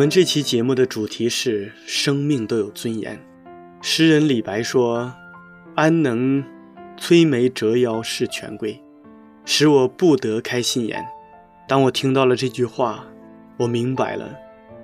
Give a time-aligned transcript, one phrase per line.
[0.00, 3.20] 我们这期节目的主题是“生命都有尊严”。
[3.82, 5.12] 诗人李白说
[5.76, 6.42] ：“安能
[6.98, 8.82] 摧眉折腰事权贵，
[9.44, 11.04] 使我不得开心颜。”
[11.68, 13.04] 当我听到了这句话，
[13.58, 14.34] 我明白了，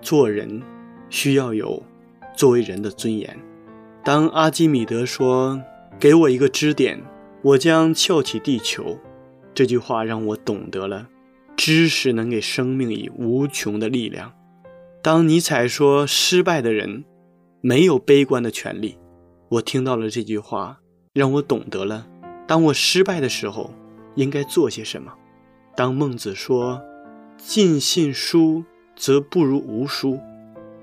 [0.03, 0.61] 做人
[1.09, 1.83] 需要有
[2.37, 3.35] 作为人的尊严。
[4.05, 5.63] 当阿基米德说
[5.99, 7.03] ：“给我一个支点，
[7.41, 8.99] 我将翘起地球。”
[9.55, 11.09] 这句话让我懂得了，
[11.57, 14.35] 知识能给生命以无穷的力量。
[15.07, 17.05] 当尼采说失败的人
[17.61, 18.99] 没有悲观的权利，
[19.51, 20.81] 我听到了这句话，
[21.15, 22.09] 让我懂得了，
[22.45, 23.73] 当我失败的时候
[24.17, 25.13] 应该做些什么。
[25.77, 26.83] 当孟子说
[27.39, 28.65] 尽信书
[28.97, 30.19] 则不如无书，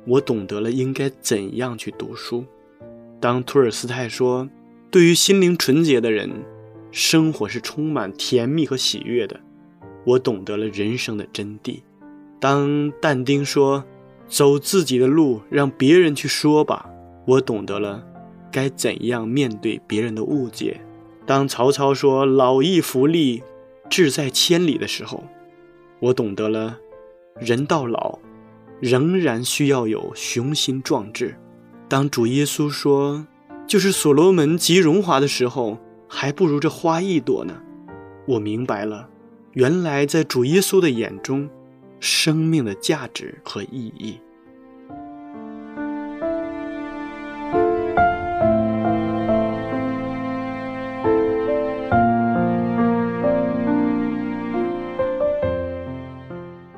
[0.07, 2.45] 我懂得了应该怎样去读书。
[3.19, 4.47] 当托尔斯泰说
[4.89, 6.31] 对于心灵纯洁的人，
[6.91, 9.37] 生活是充满甜蜜和喜悦的，
[10.05, 11.81] 我懂得了人生的真谛。
[12.39, 13.83] 当但丁说。
[14.33, 16.89] 走自己的路，让别人去说吧。
[17.27, 18.03] 我懂得了，
[18.51, 20.81] 该怎样面对别人的误解。
[21.23, 23.43] 当曹操说“老骥伏枥，
[23.91, 25.23] 志在千里”的时候，
[25.99, 26.79] 我懂得了，
[27.39, 28.17] 人到老，
[28.81, 31.35] 仍然需要有雄心壮志。
[31.87, 33.27] 当主耶稣说
[33.67, 35.77] “就是所罗门极荣华的时候，
[36.09, 37.53] 还不如这花一朵呢”，
[38.25, 39.07] 我明白了，
[39.51, 41.47] 原来在主耶稣的眼中。
[42.05, 44.19] 生命的价值和意义。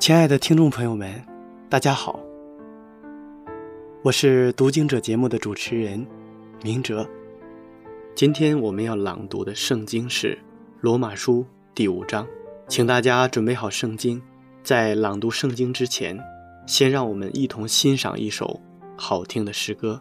[0.06, 1.20] 亲爱的听众朋友们，
[1.68, 2.20] 大家好，
[4.04, 6.06] 我是读经者节目的主持人
[6.62, 7.10] 明哲。
[8.14, 10.36] 今天我们要朗读的圣经是
[10.80, 11.40] 《罗马书》
[11.74, 12.28] 第五章，
[12.68, 14.22] 请大家准备好圣经。
[14.62, 16.16] 在朗读圣经之前，
[16.68, 18.62] 先让我们一同欣赏一首
[18.96, 20.00] 好听的诗歌。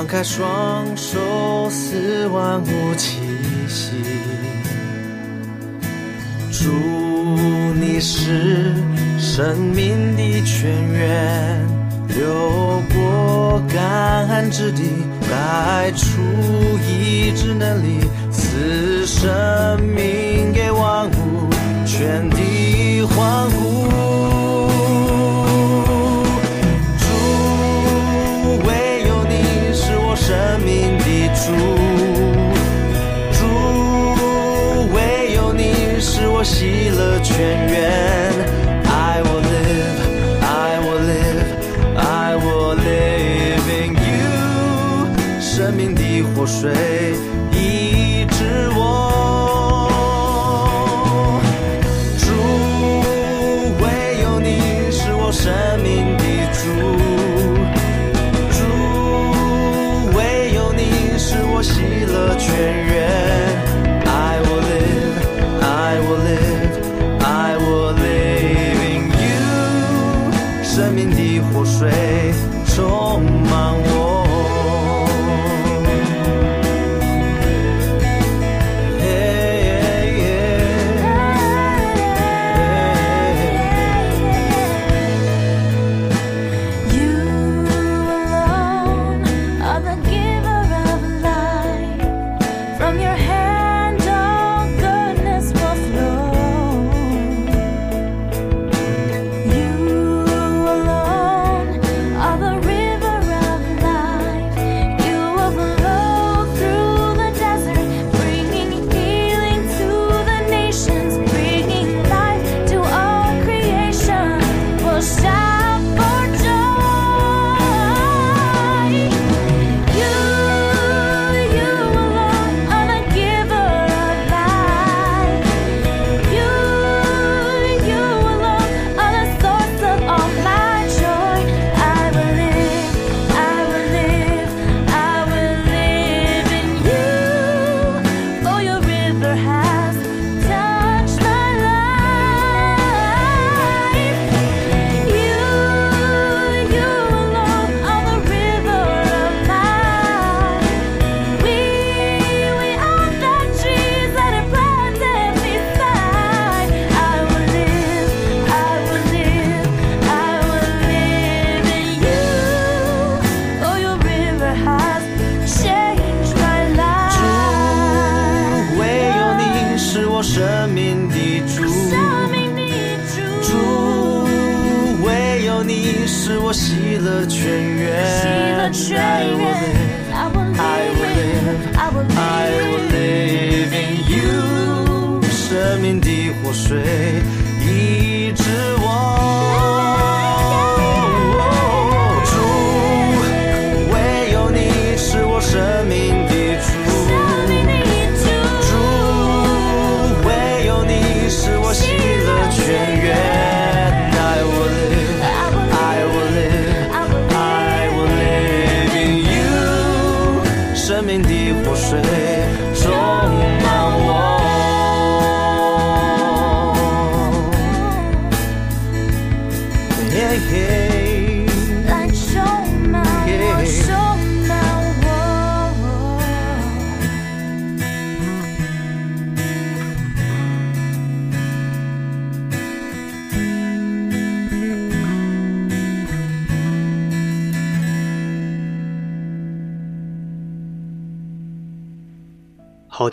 [0.00, 3.18] 张开双手，似万物气
[3.68, 3.92] 息。
[6.50, 6.70] 祝
[7.74, 8.72] 你是
[9.18, 11.68] 生命的泉源，
[12.16, 14.84] 流过干旱之地，
[15.28, 16.22] 带出
[16.88, 18.00] 医治能力，
[18.32, 20.29] 赐生命
[36.42, 37.36] 喜乐全
[37.68, 38.32] 员
[38.84, 39.98] ，I will live,
[40.40, 41.44] I will live,
[41.96, 45.40] I will live in you。
[45.40, 46.72] 生命的活水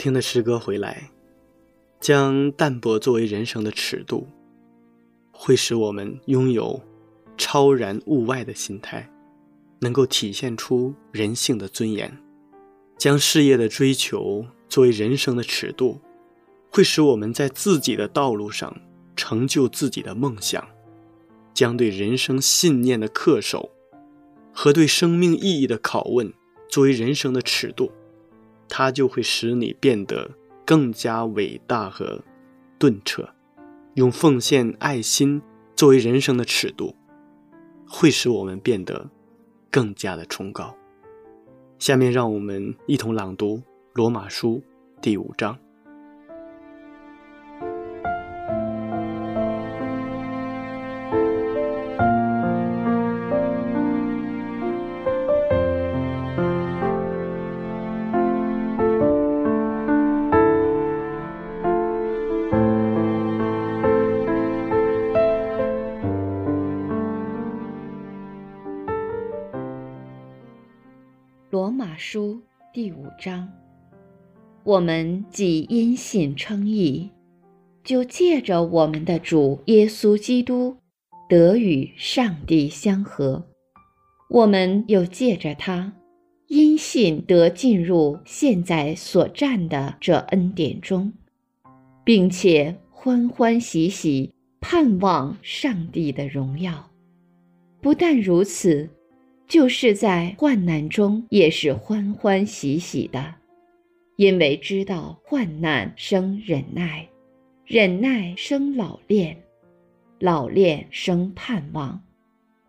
[0.07, 1.11] 听的诗歌回来，
[1.99, 4.25] 将淡泊作为人生的尺度，
[5.33, 6.81] 会使我们拥有
[7.37, 9.05] 超然物外的心态，
[9.79, 12.17] 能够体现出人性的尊严。
[12.97, 15.99] 将事业的追求作为人生的尺度，
[16.71, 18.73] 会使我们在自己的道路上
[19.13, 20.65] 成就自己的梦想。
[21.53, 23.69] 将对人生信念的恪守
[24.53, 26.31] 和对生命意义的拷问
[26.69, 27.91] 作为人生的尺度。
[28.69, 30.29] 它就会使你变得
[30.65, 32.23] 更加伟大和
[32.77, 33.27] 顿彻。
[33.95, 35.41] 用奉献爱心
[35.75, 36.95] 作为人生的尺度，
[37.87, 39.09] 会使我们变得
[39.71, 40.75] 更加的崇高。
[41.79, 43.57] 下面让我们一同朗读
[43.93, 44.61] 《罗马书》
[45.01, 45.57] 第五章。
[71.97, 72.39] 书
[72.71, 73.51] 第五章，
[74.63, 77.09] 我们既因信称义，
[77.83, 80.77] 就借着我们的主耶稣基督
[81.27, 83.43] 得与上帝相合。
[84.29, 85.91] 我们又借着他，
[86.45, 91.11] 因信得进入现在所占的这恩典中，
[92.03, 96.91] 并且欢欢喜喜盼望上帝的荣耀。
[97.81, 98.87] 不但如此。
[99.47, 103.35] 就是在患难中也是欢欢喜喜的，
[104.17, 107.07] 因为知道患难生忍耐，
[107.65, 109.37] 忍耐生老练，
[110.19, 112.03] 老练生盼望，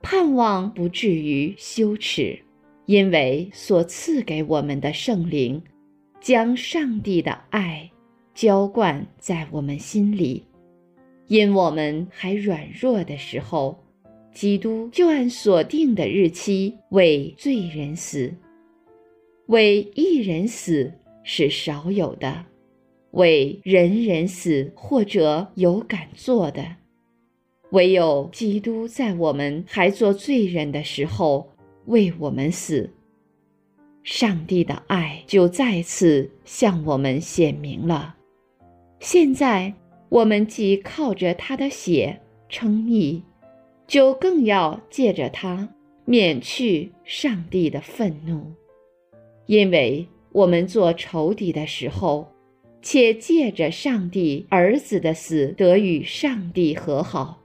[0.03, 2.39] 盼望不至于羞耻，
[2.87, 5.61] 因为所赐给我们的圣灵，
[6.21, 7.91] 将上帝的爱
[8.35, 10.45] 浇灌在我们心里，
[11.27, 13.77] 因我们还软弱的时候。
[14.39, 18.33] 基督就按所定的日期为罪人死，
[19.47, 20.93] 为一人死
[21.25, 22.47] 是少有的，
[23.11, 26.65] 为人人死或者有敢做的，
[27.73, 31.51] 唯有基督在我们还做罪人的时候
[31.87, 32.89] 为我们死。
[34.05, 38.15] 上帝的爱就再次向我们显明了。
[39.01, 39.75] 现在
[40.09, 43.21] 我们既靠着他的血称义。
[43.89, 45.67] 就更要借着他
[46.05, 48.53] 免去上帝的愤怒，
[49.47, 52.29] 因为我们做仇敌的时候，
[52.83, 57.41] 且借着上帝儿子的死得与上帝和好；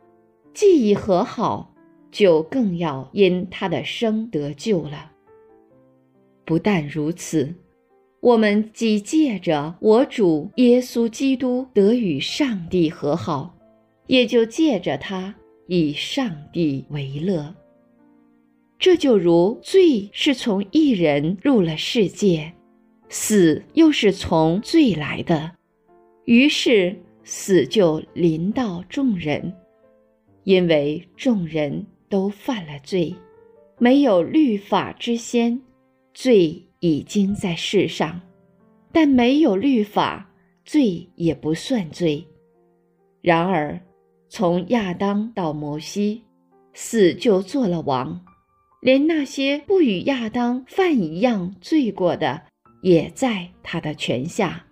[0.53, 1.73] 既已和好，
[2.11, 5.11] 就更要因他的生得救了。
[6.43, 7.55] 不但如此，
[8.19, 13.55] 我们既借着我主耶稣基督得与上帝和好，
[14.07, 15.33] 也就借着他。
[15.67, 17.55] 以上帝为乐，
[18.77, 22.51] 这就如罪是从一人入了世界，
[23.07, 25.51] 死又是从罪来的，
[26.25, 26.93] 于是
[27.23, 29.53] 死就临到众人，
[30.43, 33.15] 因为众人都犯了罪，
[33.79, 35.61] 没有律法之先，
[36.13, 38.19] 罪已经在世上，
[38.91, 40.29] 但没有律法，
[40.65, 42.27] 罪也不算罪。
[43.21, 43.79] 然而。
[44.35, 46.23] 从亚当到摩西，
[46.73, 48.19] 死就做了王，
[48.81, 52.41] 连那些不与亚当犯一样罪过的，
[52.81, 54.65] 也在他的权下。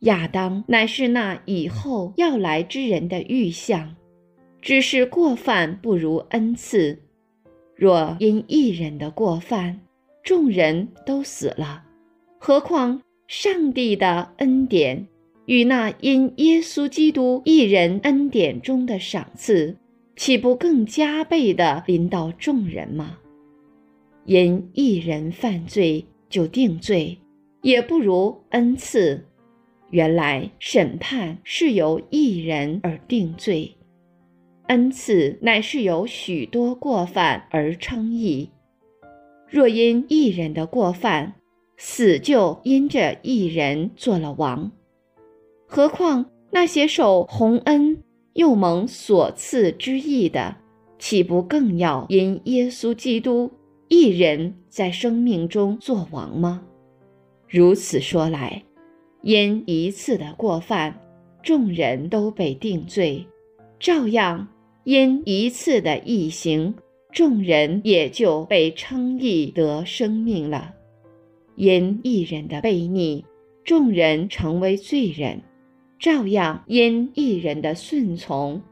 [0.00, 3.96] 亚当乃是那以后要来之人的预象，
[4.60, 6.98] 只是过犯不如恩赐。
[7.74, 9.80] 若因一人的过犯，
[10.22, 11.82] 众人都死了，
[12.38, 15.06] 何况上帝的恩典？
[15.50, 19.76] 与那因耶稣基督一人恩典中的赏赐，
[20.14, 23.18] 岂不更加倍地临到众人吗？
[24.26, 27.18] 因一人犯罪就定罪，
[27.62, 29.26] 也不如恩赐。
[29.90, 33.74] 原来审判是由一人而定罪，
[34.68, 38.48] 恩赐乃是由许多过犯而称义。
[39.48, 41.34] 若因一人的过犯，
[41.76, 44.70] 死就因这一人做了王，
[45.72, 47.96] 何况那些受洪恩
[48.32, 50.56] 又蒙所赐之意的，
[50.98, 53.48] 岂不更要因耶稣基督
[53.86, 56.60] 一人在生命中做王吗？
[57.48, 58.60] 如此说来，
[59.22, 61.00] 因一次的过犯，
[61.40, 63.24] 众人都被定罪；
[63.78, 64.48] 照样
[64.82, 66.74] 因一次的异行，
[67.12, 70.74] 众人也就被称义得生命了。
[71.54, 73.24] 因一人的悖逆，
[73.62, 75.38] 众人成为罪人；
[76.00, 78.62] 照样因一人的顺从，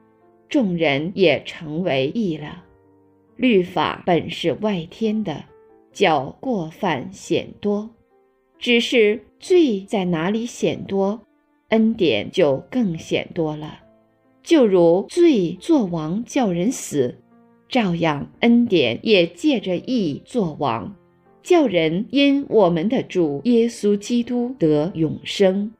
[0.49, 2.65] 众人也成为义了。
[3.37, 5.45] 律法本是外天的，
[5.93, 7.91] 叫过犯显多；
[8.59, 11.21] 只是罪在哪里显多，
[11.69, 13.81] 恩典就更显多了。
[14.43, 17.19] 就如罪作王叫人死，
[17.69, 20.97] 照样恩典也借着义作王，
[21.43, 25.71] 叫人因我们的主耶稣基督得永生。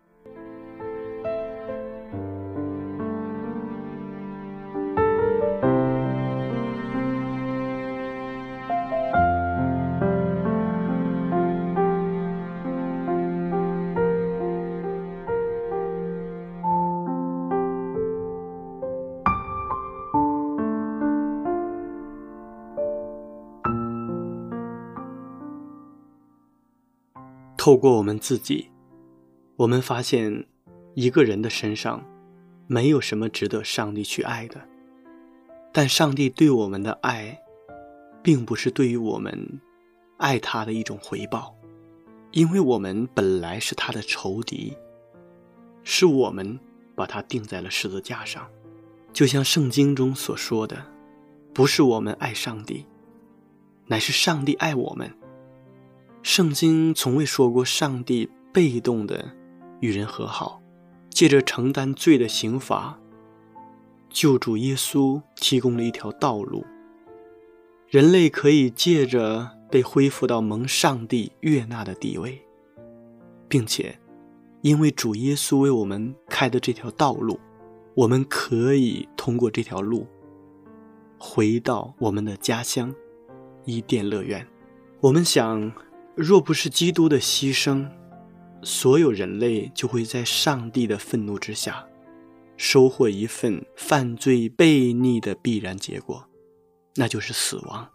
[27.69, 28.71] 透过我们自己，
[29.57, 30.47] 我们发现
[30.95, 32.03] 一个人的身上
[32.67, 34.59] 没有什么值得上帝去爱的，
[35.71, 37.39] 但上帝对我们的爱，
[38.23, 39.61] 并不是对于我们
[40.17, 41.55] 爱他的一种回报，
[42.31, 44.75] 因为我们本来是他的仇敌，
[45.85, 46.59] 是我们
[46.95, 48.49] 把他钉在了十字架上，
[49.13, 50.87] 就像圣经中所说的，
[51.53, 52.87] 不是我们爱上帝，
[53.89, 55.13] 乃是上帝爱我们。
[56.23, 59.33] 圣经从未说过上帝被动的
[59.81, 60.61] 与人和好，
[61.09, 62.99] 借着承担罪的刑罚，
[64.11, 66.67] 救主耶稣提供了一条道路，
[67.89, 72.43] 人类可以借着被恢复到蒙上帝悦纳的地位，
[73.49, 73.99] 并且
[74.61, 77.41] 因为主耶稣为我们开的这条道路，
[77.95, 80.07] 我们可以通过这条路
[81.19, 82.95] 回到我们的家乡
[83.65, 84.47] 伊甸乐园。
[85.01, 85.73] 我们想。
[86.21, 87.89] 若不是基督的牺牲，
[88.65, 91.87] 所有人类就会在上帝的愤怒之下，
[92.57, 96.29] 收获一份犯罪悖逆的必然结果，
[96.97, 97.89] 那就是死亡。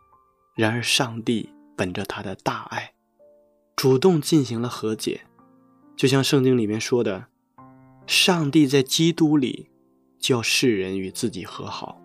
[0.56, 2.94] 然而，上帝本着他的大爱，
[3.76, 5.20] 主动进行了和解，
[5.98, 7.28] 就像圣经里面说的
[8.08, 9.70] ：“上帝在基督里
[10.18, 12.00] 叫世人与自己和好。”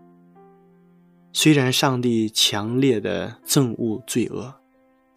[1.33, 4.53] 虽然上帝强烈的憎恶罪恶。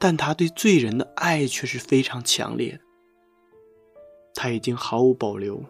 [0.01, 2.79] 但他对罪人的爱却是非常强烈的。
[4.33, 5.63] 他已经毫无保留，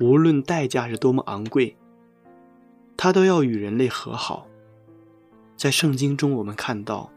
[0.00, 1.76] 无论代价是多么昂贵，
[2.96, 4.46] 他都要与人类和好。
[5.54, 7.12] 在圣经中，我们看到，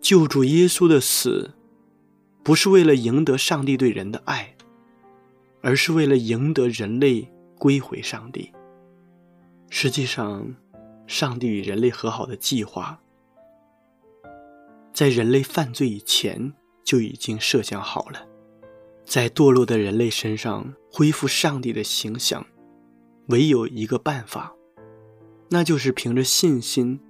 [0.00, 1.52] 救主耶稣的死，
[2.42, 4.56] 不是为了赢得上帝对人的爱，
[5.62, 8.50] 而是为了赢得人类归回上帝。
[9.68, 10.56] 实际上，
[11.06, 13.00] 上帝与人类和好的计划。
[14.92, 16.52] 在人类犯罪以前
[16.84, 18.26] 就已经设想好了，
[19.04, 22.44] 在堕落的人类身上恢复上帝的形象，
[23.28, 24.54] 唯有一个办法，
[25.48, 27.00] 那就是凭着信心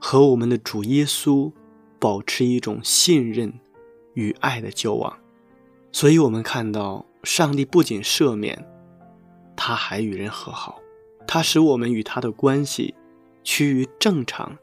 [0.00, 1.52] 和我们的主耶稣
[1.98, 3.52] 保持一种信任
[4.14, 5.16] 与爱的交往。
[5.92, 8.64] 所以，我们看到上帝不仅赦免，
[9.56, 10.80] 他还与人和好，
[11.26, 12.94] 他使我们与他的关系
[13.42, 14.56] 趋于正常。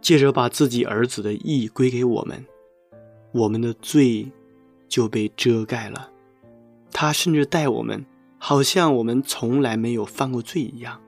[0.00, 2.44] 借着把自己儿子的义归给我们，
[3.32, 4.26] 我们的罪
[4.88, 6.10] 就被遮盖了。
[6.92, 8.04] 他甚至待我们
[8.38, 11.00] 好像我们从来没有犯过罪一样。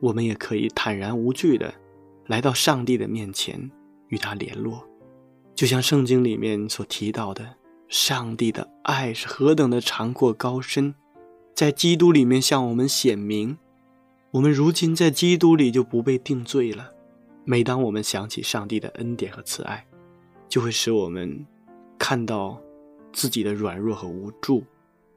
[0.00, 1.74] 我们也可以坦然无惧的
[2.26, 3.70] 来到上帝的面前
[4.08, 4.84] 与他联络，
[5.54, 7.56] 就像圣经里面所提到的，
[7.88, 10.94] 上帝的爱是何等的长阔高深，
[11.54, 13.58] 在基督里面向我们显明。
[14.32, 16.92] 我们如今在基督里就不被定罪了。
[17.48, 19.86] 每当我们想起上帝的恩典和慈爱，
[20.48, 21.46] 就会使我们
[21.96, 22.60] 看到
[23.12, 24.64] 自己的软弱和无助，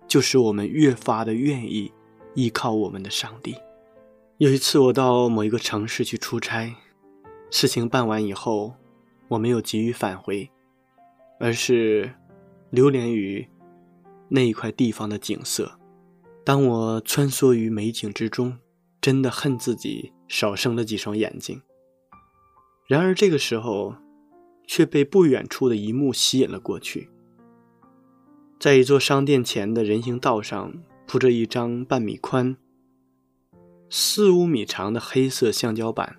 [0.08, 1.92] 就使我们越发的愿意
[2.36, 3.56] 依靠我们的上帝。
[4.38, 6.72] 有一次，我到某一个城市去出差，
[7.50, 8.76] 事情办完以后，
[9.28, 10.48] 我没有急于返回，
[11.40, 12.14] 而是
[12.70, 13.50] 流连于
[14.28, 15.80] 那一块地方的景色。
[16.46, 18.60] 当我穿梭于美景之中，
[19.02, 21.60] 真的恨自己少生了几双眼睛。
[22.90, 23.94] 然而这个时候，
[24.66, 27.08] 却被不远处的一幕吸引了过去。
[28.60, 30.74] 在一座商店前的人行道上，
[31.06, 32.58] 铺着一张半米宽。
[33.92, 36.16] 四五米长的黑色橡胶板，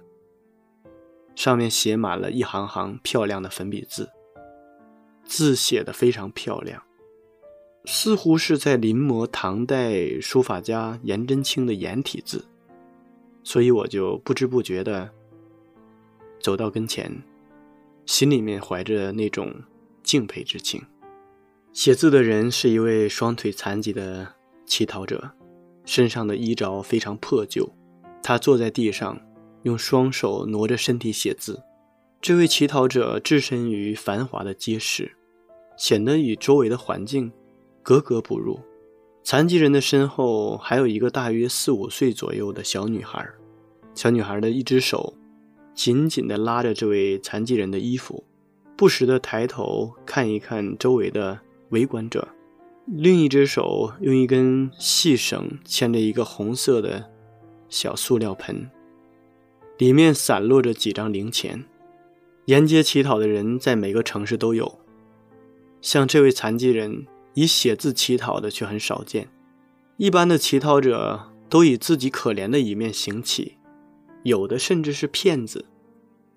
[1.35, 4.09] 上面写满了一行行漂亮的粉笔字，
[5.25, 6.81] 字写的非常漂亮，
[7.85, 12.45] 似乎是在临摹唐代书法家颜真卿的颜体字，
[13.43, 15.11] 所以我就不知不觉的
[16.41, 17.23] 走到跟前，
[18.07, 19.55] 心里面怀着那种
[20.03, 20.83] 敬佩之情。
[21.73, 24.27] 写字的人是一位双腿残疾的
[24.67, 25.31] 乞讨者。
[25.87, 27.69] 身上的衣着非常破旧，
[28.23, 29.19] 他坐在地上，
[29.63, 31.61] 用双手挪着身体写字。
[32.21, 35.11] 这位乞讨者置身于繁华的街市，
[35.77, 37.33] 显得与周围的环境
[37.83, 38.61] 格格不入。
[39.25, 43.27] 残疾人的身后还有一个大约四五岁左右的小女孩，
[43.95, 45.15] 小女孩的一只手
[45.81, 48.23] 紧紧地拉着这位残疾人的衣服，
[48.77, 51.41] 不时地抬头看一看周围的
[51.71, 52.29] 围观者。
[52.85, 57.11] 另一只手用一根细绳牵着一个红色的
[57.71, 58.71] 小塑料盆，
[59.79, 61.65] 里面散落着几张零钱。
[62.45, 64.81] 沿街乞讨的人在每个城市都有，
[65.81, 69.29] 像这位残疾人以写字乞讨的却很少见。
[69.97, 73.55] 一般的乞讨者都以自己可怜的一面行乞，
[74.25, 75.65] 有的甚至是骗子。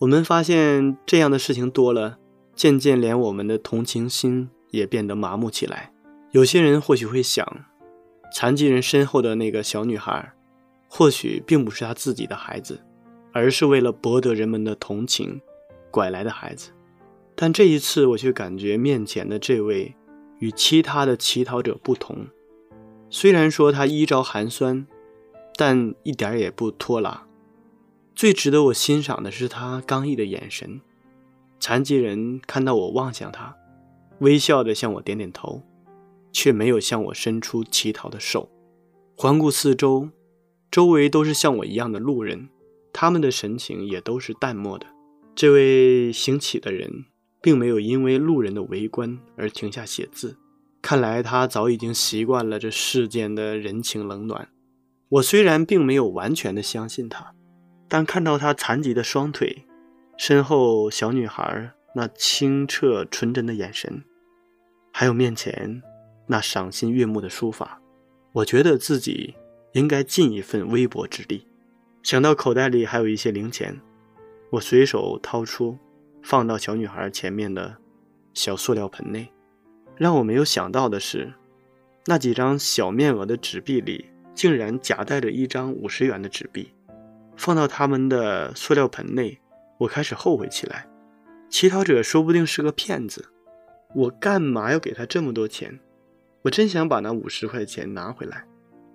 [0.03, 2.17] 我们发现这样的事情多了，
[2.53, 5.93] 渐渐连我们的同情心也变得麻木起来。
[6.31, 7.47] 有些人或许会想，
[8.33, 10.33] 残疾人身后的那个小女孩，
[10.89, 12.83] 或许并不是他自己的孩子，
[13.31, 15.39] 而是为了博得人们的同情，
[15.89, 16.71] 拐来的孩子。
[17.33, 19.95] 但这一次，我却感觉面前的这位
[20.39, 22.27] 与其他的乞讨者不同。
[23.09, 24.85] 虽然说他衣着寒酸，
[25.55, 27.25] 但一点也不拖拉。
[28.15, 30.81] 最值得我欣赏的是他刚毅的眼神。
[31.59, 33.55] 残疾人看到我望向他，
[34.19, 35.61] 微笑着向我点点头。
[36.35, 38.49] 却没有向我伸出乞讨的手。
[39.15, 40.09] 环顾四周，
[40.71, 42.49] 周围都是像我一样的路人，
[42.91, 44.87] 他们的神情也都是淡漠的。
[45.35, 47.05] 这位行乞的人
[47.39, 50.37] 并没有因为路人的围观而停下写字，
[50.81, 54.49] 看来他早已经习惯了这世间的人情冷暖。
[55.09, 57.35] 我虽然并没有完全的相信他，
[57.93, 59.67] 但看到他残疾的双腿，
[60.17, 64.03] 身后小女孩那清澈纯真的眼神，
[64.91, 65.79] 还有面前。
[66.25, 67.79] 那赏心悦目的书法，
[68.31, 69.35] 我觉得自己
[69.73, 71.45] 应该尽一份微薄之力。
[72.01, 73.79] 想到口袋里还有一些零钱，
[74.49, 75.77] 我随手掏出，
[76.23, 77.77] 放到小女孩前面的
[78.33, 79.31] 小塑料盆内。
[79.95, 81.31] 让我没有想到的是，
[82.07, 86.73] 那几张小面额的纸币里竟然夹带着一张五十元的纸币。
[87.35, 89.39] 放到他们的塑料盆内，
[89.79, 90.87] 我开始后悔起来。
[91.49, 93.29] 乞讨者说不定是个骗子，
[93.95, 95.79] 我干嘛要给他这么多钱？
[96.41, 98.45] 我真想把那五十块钱拿回来，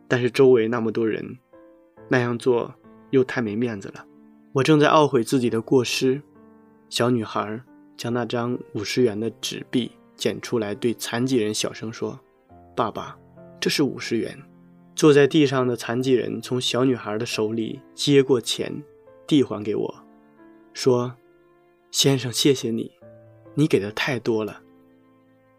[0.06, 1.38] 但是周围那么多人，
[2.08, 2.74] 那样做
[3.10, 4.04] 又太没面子了。
[4.52, 6.20] 我正在懊悔自己的过失，
[6.88, 7.60] 小女孩
[7.96, 12.18] 将那张五十元的纸币捡出来，对残疾人小声说
[12.74, 13.16] ：“爸爸，
[13.60, 14.36] 这是五十元。”
[14.98, 18.82] 坐在地上的残疾人从小女孩的手里接过钱，
[19.28, 19.94] 递还给我，
[20.72, 21.14] 说
[21.92, 22.90] ：“先生，谢谢你，
[23.54, 24.60] 你给的太多了，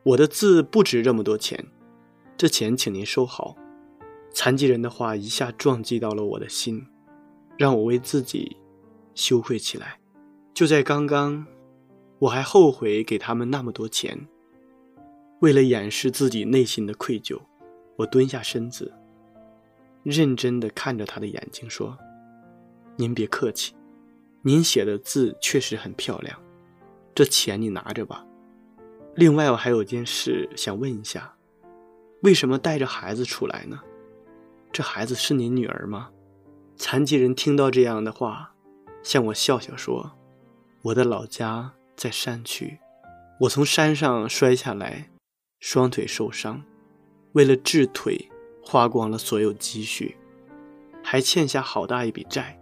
[0.03, 1.67] 我的字不值这么多钱。”
[2.35, 3.55] 这钱，请您收好。
[4.33, 6.85] 残疾人的话一下撞击到了我的心，
[7.57, 8.57] 让我为自己
[9.15, 10.01] 羞愧起来。
[10.53, 11.47] 就在刚刚，
[12.19, 14.27] 我还后悔给他们那么多钱。
[15.39, 17.39] 为了掩饰自己内心的愧疚，
[17.95, 18.93] 我蹲下身子，
[20.03, 21.97] 认真地看着他的眼睛说
[22.95, 23.73] ：“您别客气，
[24.41, 26.39] 您写的字确实很漂亮。
[27.13, 28.25] 这钱你拿着吧。
[29.15, 31.33] 另外，我还有件事想问一下。”
[32.21, 33.79] 为什么带着孩子出来呢？
[34.73, 36.09] 这孩子是您女儿吗？
[36.75, 38.53] 残疾人听到这样的话，
[39.01, 40.11] 向我笑笑说
[40.83, 42.77] ：“我的老家在山区，
[43.39, 45.09] 我从山上摔下来，
[45.61, 46.61] 双腿受伤，
[47.31, 48.29] 为了治腿，
[48.69, 50.15] 花光了所有积蓄，
[51.03, 52.55] 还欠下好大一笔债。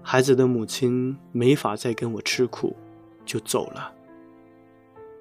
[0.00, 2.76] 孩子的母亲没法再跟我吃苦，
[3.24, 3.92] 就走了。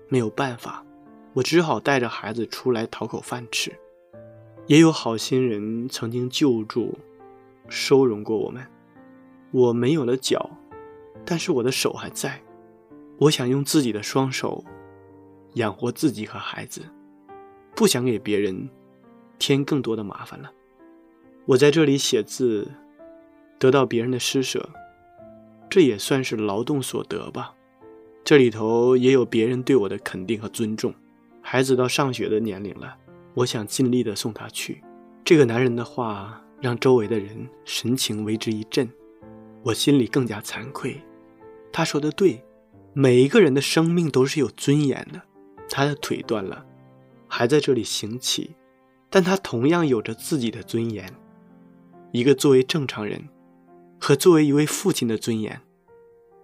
[0.08, 0.86] 没有办法。”
[1.34, 3.74] 我只好带着孩子出来讨口饭吃。
[4.68, 6.98] 也有好心人曾经救助、
[7.68, 8.65] 收容过我们。
[9.52, 10.50] 我没有了脚，
[11.26, 12.39] 但是我的手还在。
[13.18, 14.63] 我想用自己的双手
[15.56, 16.84] 养活自己和孩子，
[17.76, 18.70] 不想给别人
[19.39, 20.52] 添更多的麻烦了。
[21.45, 22.71] 我在这里写字，
[23.60, 24.69] 得到别人的施舍，
[25.69, 27.54] 这也算是劳动所得吧。
[28.24, 30.93] 这里头也有别人对我的肯定和尊重。
[31.41, 32.98] 孩子到上学的年龄了，
[33.36, 34.84] 我想尽力的送他去。
[35.24, 38.89] 这个男人的话让周围的人神情为之一振，
[39.62, 41.00] 我心里更加惭愧。
[41.71, 42.43] 他说的对，
[42.93, 45.21] 每一个人的生命都是有尊严的。
[45.69, 46.65] 他的腿断了，
[47.28, 48.56] 还在这里行乞，
[49.10, 51.13] 但他同样有着自己的尊严。
[52.12, 53.28] 一个作为正常人，
[54.00, 55.62] 和作为一位父亲的尊严，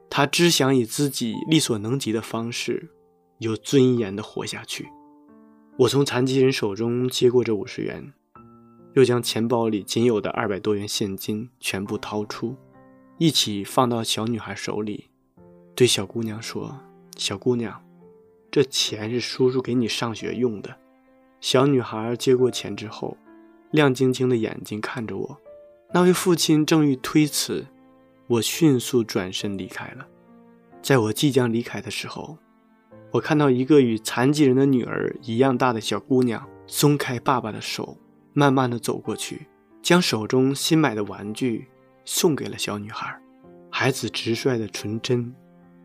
[0.10, 2.90] 他只想以自己力所能及的方式，
[3.38, 4.90] 有尊严的活下去。
[5.78, 8.12] 我从残疾人手中接过这五十元，
[8.96, 12.56] 又将钱包里仅有的二百多元现金全部掏出，
[13.18, 15.10] 一起放到小女孩手里，
[15.74, 16.78] 对小姑娘说
[17.16, 17.82] ：“小姑娘，
[18.52, 20.76] 这钱是叔叔给你上学用的。”
[21.42, 23.18] 小女孩接过钱之后，
[23.72, 25.38] 亮晶晶的眼睛看着我。
[25.92, 27.66] 那位父亲正欲推辞，
[28.28, 30.06] 我迅速转身离开了。
[30.84, 32.38] 在我即将离开的时候，
[33.10, 37.98] 我看到一个与残疾人的女儿一样大的小姑娘松开爸爸的手，
[38.34, 39.48] 慢慢的走过去，
[39.82, 41.68] 将手中新买的玩具
[42.06, 43.20] 送给了小女孩。
[43.72, 45.34] 孩子直率的纯真，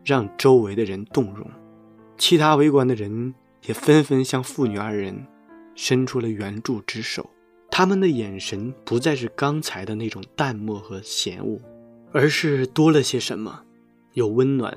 [0.05, 1.49] 让周围的人动容，
[2.15, 3.33] 其他围观的人
[3.65, 5.25] 也纷纷向父女二人
[5.77, 7.29] 伸出了援助之手。
[7.69, 11.61] 他们的眼神不再是刚才的那种淡漠和嫌恶，
[12.11, 13.63] 而是多了些什么，
[14.13, 14.75] 有温暖，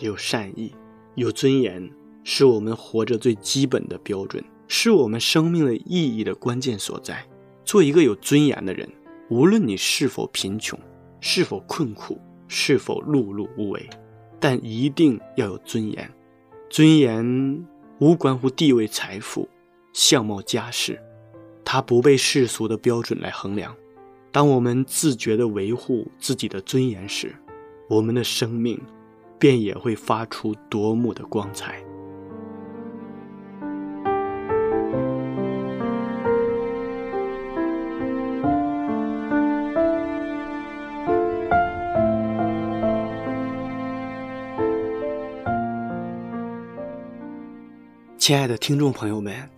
[0.00, 0.74] 有善意，
[1.14, 1.90] 有尊严，
[2.24, 7.22] 是我们活着最基本的标准，是我们生命的意义的关键所在。
[7.64, 8.88] 做一个有尊严的人，
[9.28, 10.78] 无论你是否贫穷，
[11.20, 13.90] 是否困苦，是否碌碌无为，
[14.40, 16.10] 但一定要有尊严。
[16.70, 17.66] 尊严
[17.98, 19.46] 无关乎地位、财富、
[19.98, 20.96] 相貌、家世。
[21.64, 23.74] 它不被世俗的标准来衡量。
[24.30, 27.34] 当我们自觉地维护自己的尊严时，
[27.88, 28.80] 我们的生命
[29.40, 31.82] 便也会发出夺目的光彩。
[48.16, 49.57] 亲爱的听众朋友们。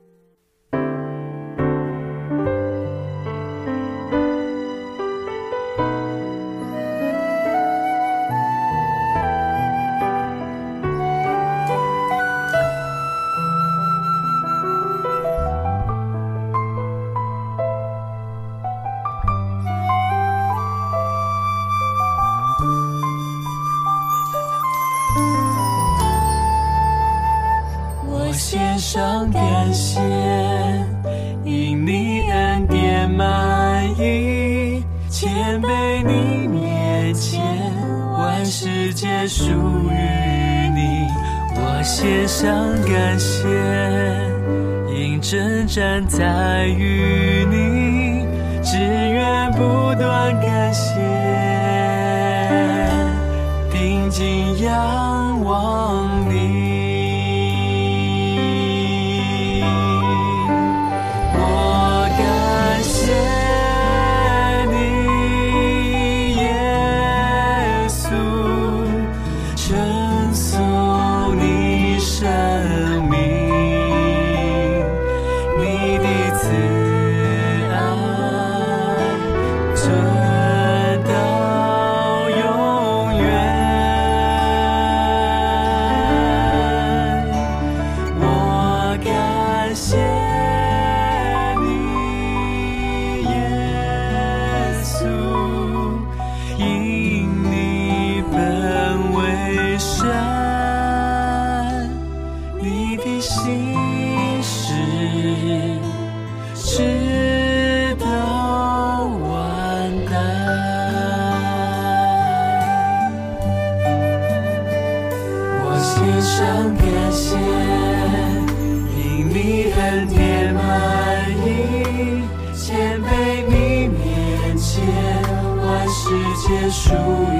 [126.11, 127.39] 世界属于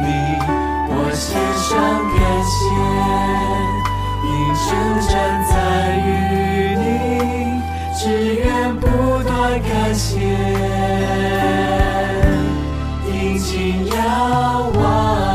[0.00, 0.08] 你。
[0.88, 1.68] 我献上
[2.16, 2.58] 感谢，
[4.24, 4.28] 因
[4.64, 4.68] 征
[5.06, 5.12] 战
[5.44, 5.52] 在
[5.98, 6.08] 于
[6.80, 6.82] 你，
[7.94, 8.00] 只
[8.36, 8.42] 愿
[8.74, 8.86] 不
[9.22, 9.28] 断
[9.60, 10.18] 感谢，
[13.04, 13.92] 定睛仰
[14.80, 15.29] 望。